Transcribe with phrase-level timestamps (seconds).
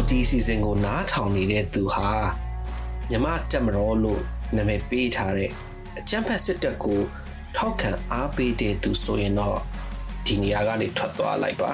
[0.00, 2.10] အခုဒီ season ကိုနားထောင်နေတဲ့သူဟာ
[3.10, 4.22] မြမတက်မတော်လို့
[4.56, 5.50] နာမည်ပေးထားတဲ့
[5.98, 7.00] အချမ်းဖက်စစ်တပ်ကို
[7.56, 9.58] ထောက်ခံအားပေးတဲ့သူဆိုရင်တော့
[10.26, 11.72] ဒီနေရာကနေထွက်သွားလိုက်ပါ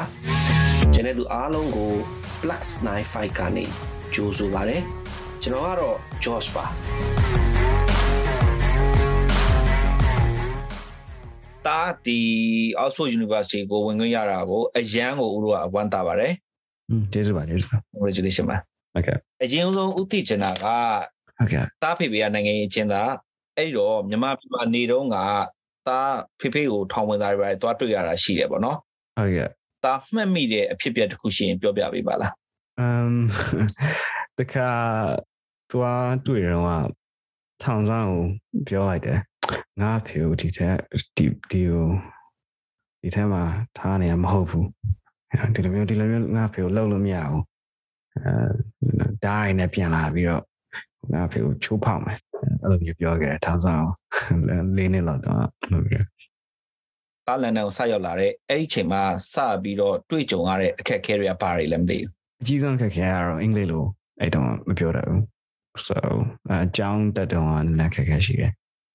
[0.93, 1.93] ကျန်တဲ့သူအားလုံးကို
[2.41, 2.67] Plus
[3.03, 3.65] 95ကနေ
[4.15, 4.83] ကြိုးဆိုပါတယ်
[5.43, 6.65] ကျွန်တော်ကတော့ Josh ပါ
[11.67, 12.21] တာဒီ
[12.83, 16.46] Oxford University ကိုဝင်ခွင့်ရတာကိုအရန်ကိုဦးတို့ကအဝမ်းသာပါတယ်อืม
[17.13, 18.59] ကျေးဇူးပါကျေးဇူးပါ congratulation ပါ
[18.95, 20.65] ဟုတ်ကဲ့အရင်ဆုံးဥတီချင်တာက
[21.39, 23.03] ဟုတ်ကဲ့တာဖေဖေကနိုင်ငံရေးချင်းတာ
[23.57, 25.17] အဲ့တော့မြန်မာပြည်မှာနေတော့က
[25.89, 25.99] တာ
[26.41, 28.79] ဖေဖေကိုထောင်ဝင်သားတွေပဲတွားတွေ့ရတာရှိတယ်ပေါ့နော်
[29.19, 29.49] ဟုတ်ကဲ့
[29.85, 32.33] တာမှတ်မိတဲ့အဖြစ်အပျက်တစ်ခုရှိရင်ပြောပြပေးပါလား
[32.81, 33.15] အမ်
[34.39, 34.71] တခါ
[35.71, 36.87] သွားတွေ့တော့
[37.63, 38.23] ထောင်ဆောင်ကို
[38.69, 39.19] ပြောလိုက်တယ်
[39.81, 40.69] ငါဖေကိုဒီထဲ
[41.17, 41.89] ဒီဒီကို
[43.01, 43.43] ဒီထဲမှာ
[43.77, 44.67] ထားနေရမဟုတ်ဘူး
[45.55, 47.45] ဒီလိုမျိုးဒီလိုမျိုးငါဖေကိုလှုပ်လို့မရဘူး
[48.17, 50.43] အဲဒိုင်းနဲ့ပြန်လာပြီးတော့
[51.15, 52.19] ငါဖေကိုချိုးဖောက်မယ်
[52.63, 53.87] အဲ့လိုမျိုးပြောခဲ့တယ်ထောင်ဆောင်
[54.77, 56.05] လေးနှစ်လောက်တော့လို့ပြော
[57.27, 59.03] တာလန်တန်ကိုဆက်ရောက်လာတဲ့အဲ့ဒီချိန်မှာ
[59.35, 62.11] စပြီးတော့တွေ့ကြုံရတဲ့အခက်အခဲတွေကဘာတွေလဲမသိဘူး
[62.43, 63.85] အကြီးဆုံးအခက်အခဲကတော့အင်္ဂလိပ်လို
[64.21, 65.23] အဲ့တော့မပြောတတ်ဘူး
[65.87, 65.99] so
[66.53, 68.53] အကြောင်းတက်တော့လည်းခက်ခဲရှိတယ်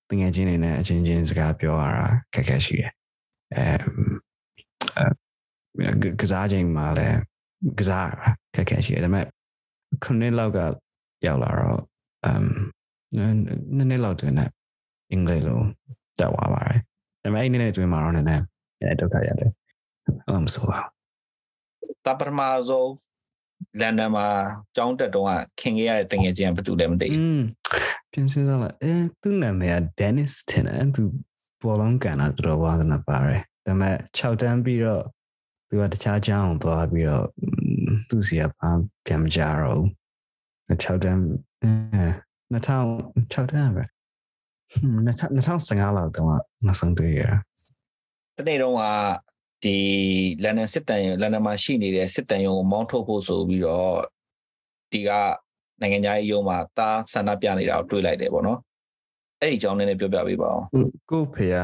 [0.10, 2.92] တငယ်ချင်းတွေနဲ့အချင်းချင်းစကားပြောရတာခက်ခဲရှိတယ်
[3.56, 3.66] အဲ
[6.22, 7.18] ကစားချိန်မှာလည်း
[7.80, 8.08] ကစား
[8.56, 9.26] ခက်ခဲရှိတယ်ဒါပေမဲ့
[10.04, 10.60] ခုနှစ်လောက်က
[11.26, 11.82] ရောက်လာတော့
[12.26, 12.46] အမ်
[13.76, 14.50] နည်းနည်းလောက်တွင်နဲ့
[15.12, 15.60] အင်္ဂလိပ်လို
[16.20, 16.80] တက်သွားပါတယ်
[17.24, 18.44] ဒါပေမဲ့အဲ့နည်းနည်းတွင်မှာတော့နည်းနည်း
[18.82, 19.50] အဲဒုက္ခရတယ်
[20.06, 20.92] အဲ့လိုမဆိုပါဘူး
[22.06, 22.86] တပရမဇော
[23.80, 24.28] လန်ဒန်မှာ
[24.76, 25.26] ကျောင်းတက်တော့
[25.60, 27.46] ခင်ခဲ့ရတဲ့တငယ်ချင်းကဘယ်သူလဲမသိဘူး
[28.12, 31.02] ပြင်စင်စားလိုက်အဲသူ့နာမည်က Dennis တင်တယ်သူ
[31.62, 35.04] ဘောလုံးကန်တာတော်တော်ဝါသနာပါတယ်ဒါပေမဲ့6တန်းပြီးတော့
[35.74, 37.26] သူကတခြားကျောင်းကိုသွားပြီးတော့
[38.10, 38.70] သူ့စီကဘာ
[39.06, 39.88] ပြန်မကြတော့ဘူး
[40.84, 41.22] 6တန်း
[41.64, 42.06] အဲ
[42.54, 43.84] 2006တန်းပဲ
[45.46, 46.28] 2015လောက်တော့
[46.66, 47.24] နောက်ဆုံးတွေ့ရ
[48.38, 48.82] တနေ့တော့က
[49.64, 49.78] ဒီ
[50.44, 53.96] လန်ဒန်စစ်တမ်းရုံလန်ဒန်မှာရှိနေတဲ့စစ်တမ်းရုံကိုမောင်းထုတ်ဖို့ဆိုပြီးတော့
[54.92, 55.10] ဒီက
[55.82, 58.60] နိုင်ငံခြားရေးရုံးမှာတားဆန္ဒပြနေတာကိုတွေ့လိုက်တယ်ပေါ့နော်
[59.40, 60.66] အဲ့ဒီအကြောင်းလေးပြောပြပေးပါအောင်
[61.10, 61.58] ကိုဖေက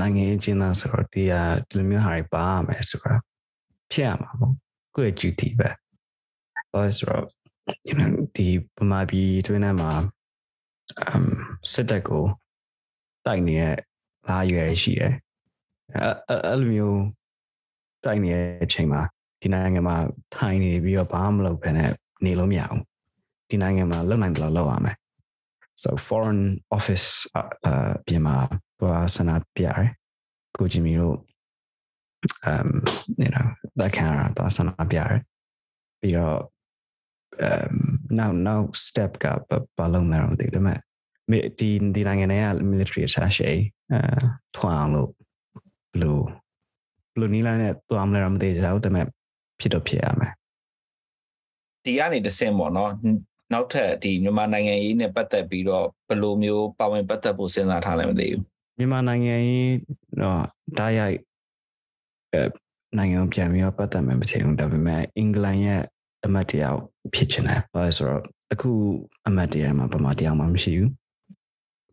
[0.00, 3.20] နိုင်ငံရေးကျင်းသားဆိုတော့ဒီဟာဒီလိုမျိုးဟာတွေပါရမယ်ဆိုတော့
[3.92, 4.54] ဖြစ်ရမှာပေါ့
[4.94, 5.68] ကိုယ့်ရဲ့ duty ပဲ
[6.70, 7.24] ဘာလို့ဆိုတော့
[7.88, 8.46] you know ဒီ
[8.76, 9.92] ပမာပြည်တွင်းထဲမှာ
[11.14, 11.26] um
[11.72, 12.24] စစ်တပ်ကို
[13.26, 13.76] တိုက်နေတဲ့
[14.28, 15.14] လာရွယ်ရှိတယ်
[16.28, 17.02] အဲ့လိုမျိုး
[18.04, 19.02] တိုက်နေတဲ့အချိန်မှာ
[19.40, 19.96] ဒီနိုင်ငံမှာ
[20.36, 21.90] ထိုင်နေပြီးတော့ဘာမှမလုပ်ဘဲနဲ့
[22.24, 22.82] နေလို့မရဘူး
[23.48, 24.96] ဒီနိုင်ငံမှာလုပ်နိုင်တယ်လို့လုပ်ရမယ်
[25.82, 26.42] so foreign
[26.76, 27.68] office အ
[28.06, 28.36] ပြင်မှာ
[28.80, 29.90] ဘာဆန္ဒပြရတယ်
[30.56, 31.16] ကိုဂျီမီတို့
[32.50, 32.68] um
[33.22, 33.46] you know
[33.78, 35.20] that kind of ဘာဆန္ဒပြရတယ်
[36.00, 36.38] ပြီးတော့
[37.48, 37.74] um
[38.18, 39.26] now now step က
[39.78, 40.78] ဘာလုံးလဲမသိဘူးဒါပေမဲ့
[41.58, 43.50] ဒီဒီနိုင်ငံတွေက military attaché
[43.92, 44.00] အဲ
[44.56, 45.10] ထွန်းအောင်လို့
[45.92, 46.22] ဘလို့
[47.14, 49.06] ဘလို့နီးလာနဲ့သွားမလဲတော့မသိကြဘူးဒါပေမဲ့
[49.60, 50.32] ဖြစ်တော့ဖြစ်ရမယ်
[51.84, 52.90] ဒီကနေတဆင့်ပေါ့နော်
[53.52, 58.42] နောက်ထပ်ဒီမြန်မာနိုင်ငံရေးနဲ့ပတ်သက်ပြီးတော့ဘယ်လိုမျိုးပါဝင်ပတ်သက်ဖို့စဉ်းစားထားလဲမသိဘူး
[58.78, 59.74] မြန်မာနိုင်ငံရေး
[60.20, 60.42] တော့
[60.78, 61.18] တားရိုက်
[62.32, 62.42] အဲ
[62.98, 65.82] နိုင်ငံကိုပြန်ပြီးတော့ပတ်သက်မယ်မထင်ဘူးဒါပေမဲ့အင်္ဂလန်ရဲ့
[66.24, 66.76] အမတ်တရား
[67.14, 68.70] ဖြစ်ချင်တယ်ဘာလို့ဆိုတော့အခု
[69.28, 70.90] အမတ်တရားမှာဗမာတရားမှမရှိဘူး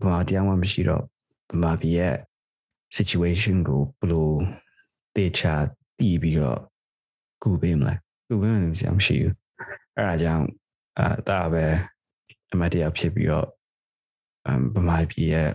[0.01, 1.03] ဗမာတရားမှမရှိတော့
[1.51, 2.15] ဗမာပြည်ရဲ့
[2.95, 4.29] situation ကိုဘယ်လို
[5.15, 5.53] တေချာ
[5.99, 6.59] တည်ပြီးတော့
[7.43, 7.93] ကူပေးမလဲ
[8.27, 9.33] ကူပေးမယ်မရှိဘူး
[9.95, 10.45] အဲ့ဒါကြောင့်
[10.99, 11.65] အာဒါပဲ
[12.53, 13.47] အမတ်တရားဖြစ်ပြီးတော့
[14.47, 15.49] အမ်ဗမာပြည်ရဲ့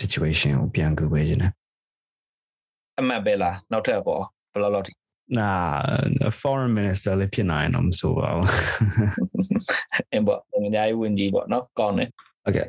[0.00, 1.52] situation ကိုပြန်ကူပေးခြင်းနဲ့
[2.98, 4.22] အမတ်ပဲလားနောက်ထပ်ပေါ့
[4.52, 4.92] ဘယ်လောက်လောက်ထိ
[5.38, 5.50] နာ
[6.40, 8.48] foreign minister လည်းဖြစ်နိုင်တော့မဆိုပါဘူး
[10.10, 12.08] အင်းပေါ့ငညာရေးဝန်ကြီးပေါ့နော်ကောင်းတယ်
[12.44, 12.66] ဟုတ်ကဲ့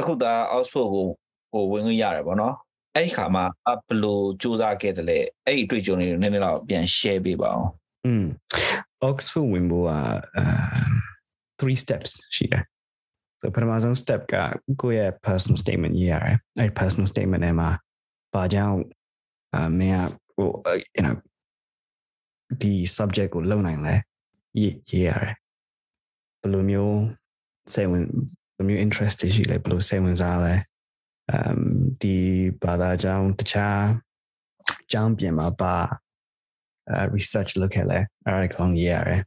[0.00, 1.06] အခုဒါ Oxford ကို
[1.52, 2.54] ဟိုဝင်ခွင့်ရတယ်ပေါ့နော်
[2.94, 3.44] အဲ့ဒီခါမှာ
[3.88, 7.68] ဘယ်လိုစူးစမ်းခဲ့တယ်လဲအဲ့ဒီတွေ့ကြုံတွေကိုနည်းနည်းတော့ပြန် share ပေးပါအောင်
[8.06, 8.24] อืม
[9.08, 9.92] Oxford ဝင်ဖို့က
[11.60, 12.64] 3 steps ရှိတယ်
[13.40, 14.34] ဆိုပထမဆုံး step က
[14.82, 17.70] ကိုယ့်ရဲ့ personal statement ရေးရတယ်အဲ့ personal statement ထဲမှာ
[18.34, 18.78] ဘာကြောင့်
[19.54, 20.50] အမင်းကဟို
[20.96, 21.16] you know
[22.60, 23.94] ဒီ subject ကိုလုံနိုင်လဲ
[24.58, 25.34] ရေးရေးရတယ်
[26.40, 26.98] ဘယ်လိုမျိုး
[27.74, 28.04] စိတ်ဝင်
[28.56, 30.54] ဘယ်လိုမျိုး interest ရှိလဲဘယ်လိုစိတ်ဝင်စားလဲ
[31.30, 31.62] အမ်
[32.00, 32.16] ဒီ
[32.62, 33.82] ဘာသာကြောင့်တခြား
[34.92, 35.76] ကျောင်းပြင်မှာပါ
[37.16, 39.22] research လုပ်ခဲ့လဲအဲ့ဒါကောင်းရေးရတယ်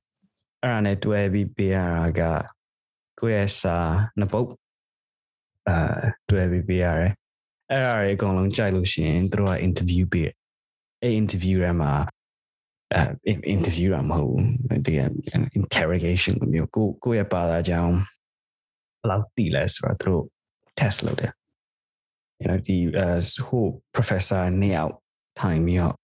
[0.62, 2.22] အဲ့ဒါနဲ့တွဲပြီးပေးရတာက
[3.20, 3.78] ကိုယ့်ရဲ့စာ
[4.20, 4.50] နှစ်ပုတ်
[5.68, 5.78] အာ
[6.30, 7.14] တွဲပြီးပေးရတယ်
[7.72, 10.30] အဲ့ဒါတွေအကုန်လုံးကြိုက်လို့ရှိရင်တို့က interview ပေး
[11.02, 11.94] အဲ့ interview ထဲမှာ
[12.94, 14.94] အဲ interview ရမဟုတ်ဘူးဒီ
[15.60, 17.96] interrogation လိုမျိုးကိုကိုရဲ့ဘာသာကြောင်း
[19.00, 20.24] ဘယ်လောက်တည်လဲဆိုတော့သူတို့
[20.80, 21.32] test လုပ်တယ်
[22.42, 23.10] you know ဒီအဲ
[23.48, 23.66] ဟို
[23.96, 24.94] professor နေအောင်
[25.40, 25.96] ထိုင်ပြီးတော့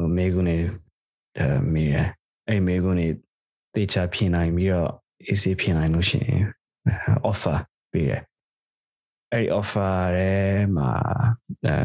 [0.00, 0.56] ဟိုမေကုနေ
[1.38, 2.08] အဲမေးတယ်
[2.48, 3.06] အဲ့မေကုနေ
[3.74, 4.90] တေချာပြင်နိုင်ပြီးတော့
[5.26, 6.44] AC ပြင်နိုင်လို့ရှိရင်
[7.30, 7.58] offer
[7.92, 8.22] ပေးတယ်
[9.32, 10.32] အဲ့ဒီ offer ထဲ
[10.76, 10.90] မှာ
[11.64, 11.76] အဲ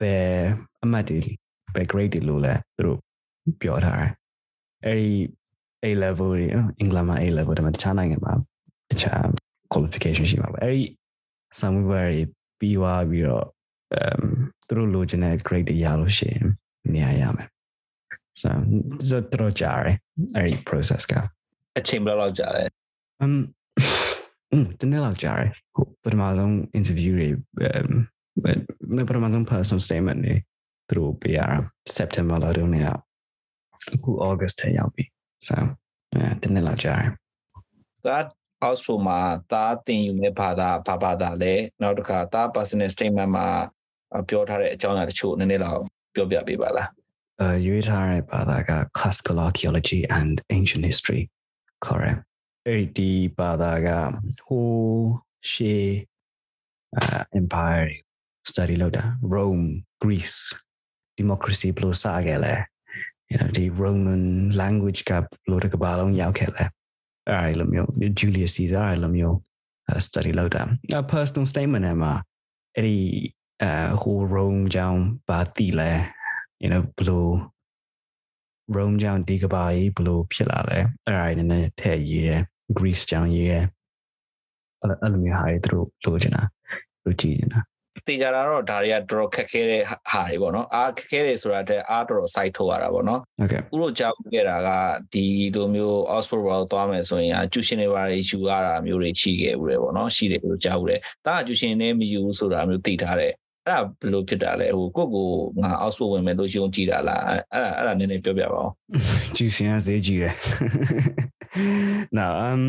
[0.00, 0.30] ဘယ်
[0.82, 1.18] အမှတ်တွေ
[1.74, 2.98] ဘယ် grade တွေလို့လဲသူတို့
[3.60, 4.10] ပြောထားတယ်
[4.84, 5.10] အဲ့ဒီ
[5.84, 6.48] A level တွေ
[6.78, 8.34] အင်္ဂလန်မှာ A level တမတခြားနိုင်ငံမှာ
[8.90, 9.22] တခြား
[9.72, 10.84] qualification ရှိမှာပဲအဲ့ဒီ
[11.58, 12.04] samu တွေ
[12.58, 13.46] ပြီးသွားပြီးတော့
[13.94, 14.22] အမ်
[14.66, 16.46] သူတို့လိုချင်တဲ့ grade တွေရလို့ရှိရင်
[16.94, 17.48] နေရာရမယ်
[18.40, 18.50] so
[19.08, 19.96] ဇတ်တော့ကြားတယ်
[20.36, 21.14] အဲ့ဒီ process က
[21.78, 22.64] အချိန်ဘယ်လောက်ကြာလဲ
[23.24, 23.34] um
[24.52, 27.28] อืมတနေ့လောက်ကြားတယ်ဟိုပထမဆုံး interview တွေ
[27.76, 27.80] အ
[29.00, 30.34] မ်ပထမဆုံး personal statement တွေ
[30.88, 31.58] သူတို့ပေးရတာ
[31.96, 32.86] September လောက်တုန်းက
[33.94, 35.04] အခု August ထဲရောက်ပြီ
[35.48, 35.56] so
[36.12, 37.10] အဲတနေ့လောက်ကြားတယ်
[38.06, 38.18] ဒါ
[38.68, 39.20] Oxford မှာ
[39.52, 43.46] တားတင်ယူမဲ့ဘာသာဘာဘာသာလဲနောက်တစ်ခါတား personal statement မှာ
[44.28, 45.82] ပြောထားတဲ့အကြောင်းအရာတချို့နည်းနည်းလောက်
[46.19, 46.87] ပြောပြပေးပါလား
[47.43, 51.23] uh, ရွေးထားတဲ့ဘာသာက classical archaeology and ancient history
[51.85, 52.21] correct
[52.67, 53.87] အဲ့ဒီဘာသာက
[54.45, 54.67] ဟို
[55.51, 55.75] ရှေ
[56.99, 57.87] uh, empire
[58.49, 59.03] study လုပ်တာ
[59.35, 59.67] Rome
[60.03, 60.39] Greece
[61.19, 62.55] democracy ဘယ်လိုစခဲ့လဲ
[63.31, 64.23] you know ဒီ Roman
[64.61, 66.63] language ကဘယ်လိုတစ်ကမ္ဘာလုံးရောက်ခဲ့လဲ
[67.29, 69.37] အဲ့လိုမျိုး Julius Caesar အဲ့လိုမျိုး
[70.05, 70.63] study လုပ်တာ
[71.13, 72.13] personal statement နဲ့မှာ
[72.75, 72.97] အဲ့ဒီ
[73.62, 73.72] အဲ
[74.02, 75.90] ဟို Rome ကြောင်းဘာတိလဲ
[76.62, 77.32] you know ဘလို့
[78.76, 82.42] Rome ကြောင့်ဒီကဘာကြီးဘလို့ဖြစ်လာလဲအဲ့ဒါတွေနဲ့ထည့်ရေးတယ်
[82.76, 83.64] Greece ကြောင့်ရေးတယ်
[84.80, 86.42] အဲ့အဲ့လိုမျိုးဟာတွေသူတို့လိုချင်တာ
[87.04, 87.60] လိုကြည့်နေတာ
[88.08, 89.82] တေချာတာတော့ဒါတွေကတော်တော်ခက်ခဲတဲ့
[90.12, 94.68] ဟာတွေပေါ့နော်အားခက်ခဲတယ်ဆိုတာတဲ့အားတော်တော် site ထုတ်ရတာပေါ့နော် okay ဥရောကြောက်ခဲ့တာက
[95.12, 95.24] ဒီ
[95.54, 103.32] လိုမျိုး Oxford World သွားမယ်ဆိုရင်အကျူရှင်တွေပါတွေယူရတာမျိုးတွေရှိခဲ့ဦးတယ်ပေါ့နော်ရှိတယ်လို့ကြောက်ဦးတယ်ဒါကကျူရှင်နဲ့မယူဘူးဆိုတာမျိုးသိထားတယ်
[103.70, 105.28] အဲ့ဒါဘယ်လိုဖြစ်တာလဲဟိုကိုကို
[105.62, 108.70] ငါ Oxford ဝင်မယ်လို့ယုံကြည်တာလားအဲ့ဒါအဲ့ဒါနည်းနည်းပြောပြပါဦး
[109.36, 110.34] ကျူစင်ကဈေးကြီးတယ်
[112.18, 112.62] now um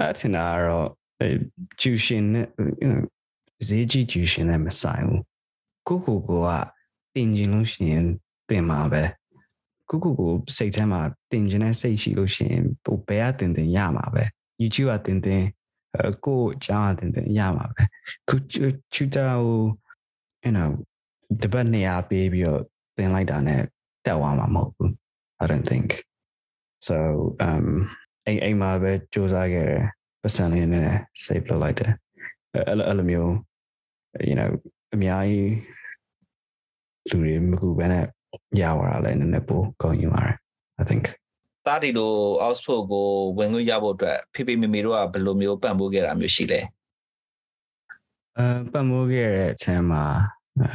[0.00, 0.88] အထင်တာတော့
[1.80, 2.46] ကျူရှင်နဲ့
[2.82, 3.02] you know
[3.68, 5.22] ဈေးကြီးကျူရှင်နဲ့မဆိုင်ဘူး
[5.88, 6.50] ကိုကိုကိုက
[7.14, 8.06] တင်ကျင်လို့ရှိရင်
[8.48, 9.02] တင်မှာပဲ
[9.90, 11.00] ကိုကိုကိုစိတ်ထဲမှာ
[11.30, 14.24] တင်ကျင်တဲ့စိတ်ရှိလို့ရှိရင်ဟိုဘယ်ကတင်တင်ရမှာပဲ
[14.60, 15.42] YouTube ကတင်တင်
[16.24, 17.82] ကိုအကြောင်းတင်တင်ရမှာပဲ
[18.28, 19.60] ခုချူတာဟို
[20.44, 20.70] you know
[21.42, 22.62] တပတ်နေရာပေးပြီးတော့
[22.96, 23.60] တင်လိုက်တာနဲ့
[24.04, 24.90] တက်သွားမှာမဟုတ်ဘူး
[25.42, 25.88] I don't think
[26.88, 26.96] so
[27.46, 27.66] um
[28.26, 29.84] အိမ်အိမ်မှာပဲစူးစမ်းခဲ့တယ်
[30.22, 30.88] ပတ်စံလေးနဲ့
[31.22, 31.92] save လုပ်လိုက်တယ်
[32.68, 33.32] အဲ့လိုအဲ့လိုမျိုး
[34.28, 34.50] you know
[34.94, 35.54] အများကြီး
[37.08, 38.04] လူတွေမကူဘဲနဲ့
[38.60, 40.36] ရသွားတာလည်းနည်းနည်းပိုကောင်းယူပါတယ်
[40.80, 41.04] I think
[41.66, 42.12] တားဒီလို
[42.46, 43.06] Oxford ကို
[43.38, 46.60] ဝင်ခွင့်ရဖို့အတွက်ဖေဖေမေမေတို့ကဘယ်လိုမျိုးပံ့ပိုးခဲ့တာမျိုးရှိလဲ
[48.36, 50.04] အဲပတ်မိုးခဲ့တဲ့အချိန်မှာ
[50.60, 50.70] အဲ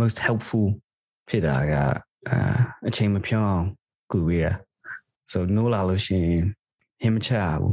[0.00, 0.68] most helpful
[1.28, 1.74] ဖြစ်တာက
[2.28, 2.38] အဲ
[2.88, 3.68] အချိန်မဖြောင်းအောင်
[4.12, 4.52] ကူပေးတာ
[5.30, 6.44] so no လာလို့ရှိရင်
[7.00, 7.30] ဟင်းမချ
[7.60, 7.72] ဘူး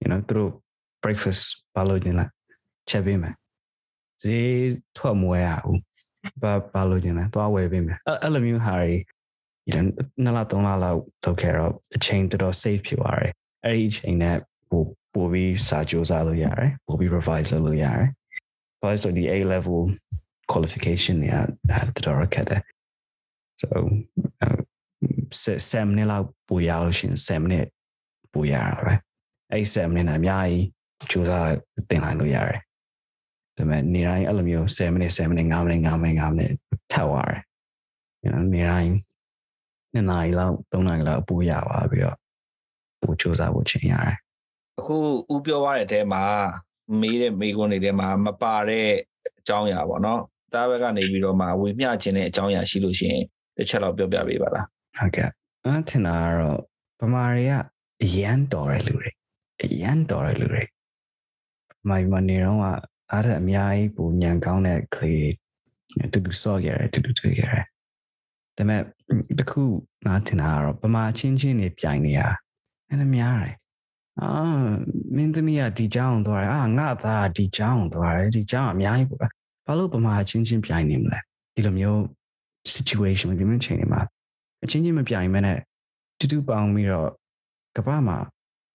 [0.00, 0.50] you know သူတို့
[1.02, 1.42] breakfast
[1.74, 2.26] ဘာလို့ညင်လဲ
[2.88, 3.34] ချက်ပေးမယ်
[4.22, 4.50] ဈေး
[4.96, 5.80] ထွက်မဝဲရဘူး
[6.42, 8.94] ဘာဘာလို့ညင်လဲသွားဝယ်ပေးမယ်အဲ့အဲ့လိုမျိုးဟာတွေ
[9.68, 9.84] you know
[10.22, 13.32] နှစ်လသုံးလလောက်လုပ်ခဲ့တော့အချိန်တော်တော် safe ဖြစ်သွားတယ်
[13.64, 14.36] အဲ့ဒီအချိန်နဲ့
[14.68, 14.82] ဟို
[15.14, 18.08] ပို့ပြီးစာကြိုးစားလို့ရတယ်ပို့ပြီး revise လုပ်လို့ရတယ်
[18.80, 19.80] ဘာလို့ဆိုဒီ A level
[20.52, 21.30] qualification တွေ
[21.98, 22.62] ကတော်တော်ခက်တယ်
[23.60, 23.68] so
[24.46, 24.58] uh,
[25.70, 27.66] 7နှစ်လောက်ပို့ရလို့ရှိရင်7နှစ်
[28.32, 28.94] ပို့ရတာပဲ
[29.52, 30.64] အဲ့7နှစ်နဲ့အများကြီး
[31.10, 31.48] ကြိုးစား
[31.90, 32.60] တင်လိုက်လို့ရတယ်
[33.56, 36.52] ဒါပေမဲ့နေတိုင်းအဲ့လိုမျိုး7မိနစ်7မိနစ်9မိနစ်9မိနစ်9မိနစ်
[36.92, 37.40] ထပ်သွားတယ်
[38.24, 38.92] you know နေတိုင်း
[39.96, 42.16] နှစ်နာရီလောက်3နာရီလောက်ပို့ရပါပြီးတော့
[43.02, 44.16] ပို့ကြိုးစားဖို့ချိန်ရတယ်
[44.78, 44.96] အခု
[45.32, 46.22] ဦးပြောရတဲ့အထဲမှာ
[47.00, 48.88] မေးတဲ့မေးခွန်းတွေထဲမှာမပါတဲ့
[49.38, 50.20] အကြောင်းအရာပေါ့နော်
[50.52, 53.24] တားဘက်ကနေပြီးတော့မှဝေမျှခြင်းတဲ့အကြောင်းအရာရှိလို့ရှိရင်
[53.56, 54.66] တစ်ချက်လောက်ပြောပြပေးပါလား
[54.98, 55.28] ဟုတ်ကဲ့
[55.66, 56.58] အထင်တာကတော့
[57.00, 57.52] ဗမာတွေက
[58.02, 59.10] အရန်တော်တဲ့လူတွေ
[59.62, 60.62] အရန်တော်တဲ့လူတွေ
[61.88, 62.64] မိုင်မနေတော့က
[63.12, 65.30] အားတဲ့အများကြီးပူညံကောင်းတဲ့ကလေး
[66.12, 67.64] တူတူစော့ကြရတယ်တူတူတွေ့ကြရတယ်
[68.56, 68.82] ဒါပေမဲ့
[69.39, 69.63] တခု
[70.05, 72.21] ငါထင်တာကတော့ဗမာချင်းချင်းနေပြိုင်နေရ
[72.87, 73.55] အဲ့ဒါများတယ်
[74.21, 74.29] အာ
[75.15, 79.19] မင်းသမီးကဒီเจ้าအောင်သွားတယ်အာငါသားဒီเจ้าအောင်သွားတယ်ဒီเจ้าအများကြီးပေါ့
[79.65, 81.19] ဘာလို့ဗမာချင်းချင်းပြိုင်နေမလဲ
[81.55, 81.99] ဒီလိုမျိုး
[82.73, 84.01] situation ဒီမျိုးချိန်တွေမှာ
[84.63, 85.57] အချင်းချင်းမပြိုင်မဲနဲ့
[86.19, 87.09] တူတူပေါင်းပြီးတော့
[87.77, 88.17] ကမ္ဘာမှာ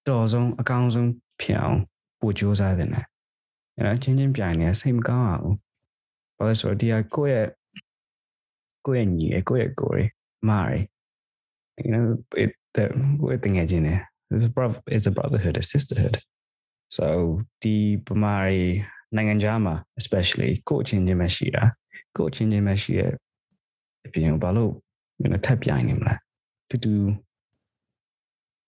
[0.08, 1.80] တော်ဆုံးအကောင်းဆုံးဖြစ်အောင်
[2.20, 3.04] ပို့ကြိုးစားတယ်နဲ့
[3.76, 5.54] အဲ့တော့ချင်းချင်းပြိုင်နေစိတ်မကောင်းအောင်
[6.36, 7.48] ဘာလို့ဆိုတော့ဒီကကိုယ့်ရဲ့
[8.86, 10.10] ကိုယ့်ရဲ့ညီရဲ့ကိုယ့်ရဲ့ကိုယ်ရဲ့
[10.49, 10.83] မားရဲ့
[11.85, 12.05] you know
[12.43, 12.83] it the
[13.21, 13.99] ကိုယ့်တင်ငယ်ချင်းနဲ့
[14.33, 16.15] it's a bro it's a brotherhood a sisterhood
[16.95, 17.05] so
[17.61, 18.63] ဒီပမာရီ
[19.15, 21.63] နိုင်ငံခြားမှာ especially ကိုယ့်အချင်းချင်းပဲရှိတာ
[22.17, 23.11] ကိုယ့်အချင်းချင်းပဲရှိရဲ့
[24.05, 24.73] အပြင်ဘာလို့
[25.21, 26.15] you know ထပ်ပြိုင်နေမလဲ
[26.69, 26.93] တူတူ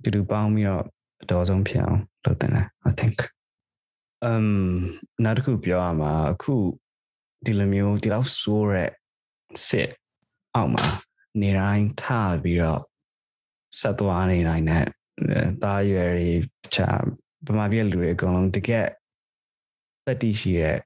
[0.04, 0.84] တူတူပေါင်းပြီးတော့
[1.24, 3.18] အတော်ဆုံးဖြစ်အောင်လုပ်တင်တယ် I think
[4.30, 4.48] um
[5.24, 6.54] နောက်တစ်ခုပြောရမှာအခု
[7.46, 8.92] ဒီလိုမျိုးဒီလောက်ဆိုးတဲ့
[9.68, 9.90] စစ်
[10.56, 10.86] အောက်မှာ
[11.42, 12.82] နေတိုင်းထားပြီးတော့
[13.80, 14.86] ဆက်သွားနေနိုင်တဲ့
[15.64, 16.32] တာရွယ်တွေ
[16.76, 16.90] ချာ
[17.48, 18.88] ဗမာပြည်လူတွေအကုန်လုံးတကယ်
[20.06, 20.78] တက်တီရှိတဲ့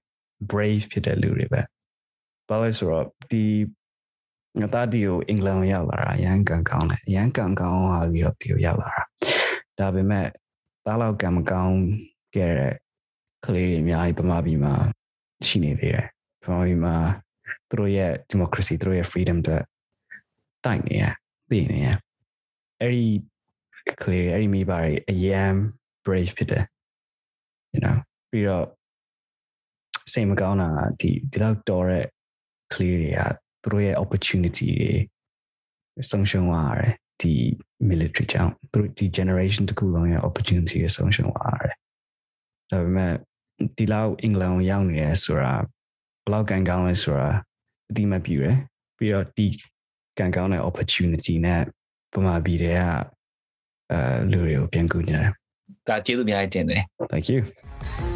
[0.49, 1.61] brave ဖြစ်တဲ့လူတွေပဲ
[2.49, 3.43] ဘာလဲဆိုတော့ဒီ
[4.59, 9.03] ငါသားဒီကိုအင်္ဂလန်ကိုရောက်လာတာရန်ကန်ကောင်းတယ်ရန်ကန်ကောင်းဟာပြီးတော့ဒီကိုရောက်လာတာ
[9.79, 10.27] ဒါပေမဲ့
[10.85, 11.77] တားလောက်ကံမကောင်း
[12.35, 12.73] ခဲ့တဲ့
[13.45, 14.73] ကလေးတွေအများကြီးဗမာပြည်မှာ
[15.47, 16.07] ရှိနေသေးတယ်
[16.43, 16.95] ဗမာပြည်မှာ
[17.69, 19.57] သူတို့ရဲ့ democracy သူတို့ရဲ့ freedom တွေ
[20.65, 21.05] တိုက်နေရ
[21.49, 21.87] သိနေရ
[22.81, 23.05] အဲ့ဒီ
[24.01, 25.53] ကလေးအဲ့ဒီမိဘတွေအရန်
[26.05, 26.65] brave ဖြစ်တယ်
[27.73, 27.97] you know
[28.29, 28.65] ပြီးတော့
[30.13, 32.05] စိတ်မကောင်းတာဒီဒီလောက်တော်တဲ့
[32.73, 33.21] ကလေးတွေက
[33.61, 37.33] သူတို့ရဲ့ opportunity တွေဆုံးရှုံးသွားရတယ်ဒီ
[37.89, 41.75] military ကြောင့်သူတို့ဒီ generation တခုလုံးရဲ့ opportunity တွေဆုံးရှုံးသွားရတယ်
[42.71, 43.13] ဒါပေမဲ့
[43.77, 45.53] ဒီလောက်အင်္ဂလန်ကိုရောက်နေရဲဆိုတာ
[46.23, 47.29] ဘယ်လောက်ကန်ကောင်းလဲဆိုတာ
[47.89, 48.57] အတိမပြည့်ရယ်
[48.97, 49.47] ပြီးတော့ဒီ
[50.17, 51.61] ကန်ကောင်းတဲ့ opportunity နဲ့
[52.13, 52.81] ပမာပြည်တွေက
[53.91, 53.99] အဲ
[54.31, 55.29] လူတွေကိုပြန်ကူနေတယ်
[55.87, 56.81] ဒါကျေးဇူးအများကြီးတင်တယ်
[57.11, 58.06] thank you